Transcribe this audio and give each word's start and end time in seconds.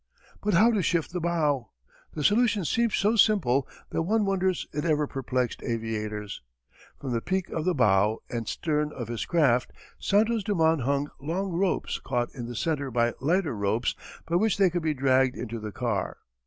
But 0.41 0.55
how 0.55 0.71
to 0.71 0.81
shift 0.81 1.13
the 1.13 1.19
bow? 1.21 1.69
The 2.15 2.23
solution 2.23 2.65
seems 2.65 2.95
so 2.95 3.15
simple 3.15 3.67
that 3.91 4.01
one 4.01 4.25
wonders 4.25 4.65
it 4.73 4.83
ever 4.83 5.05
perplexed 5.05 5.61
aviators. 5.61 6.41
From 6.99 7.11
the 7.11 7.21
peak 7.21 7.49
of 7.49 7.65
the 7.65 7.75
bow 7.75 8.23
and 8.27 8.47
stern 8.47 8.91
of 8.93 9.09
his 9.09 9.25
craft 9.27 9.71
Santos 9.99 10.41
Dumont 10.41 10.81
hung 10.81 11.11
long 11.19 11.51
ropes 11.51 11.99
caught 11.99 12.33
in 12.33 12.47
the 12.47 12.55
centre 12.55 12.89
by 12.89 13.13
lighter 13.19 13.55
ropes 13.55 13.93
by 14.25 14.37
which 14.37 14.57
they 14.57 14.71
could 14.71 14.81
be 14.81 14.95
dragged 14.95 15.35
into 15.37 15.59
the 15.59 15.71
car. 15.71 16.17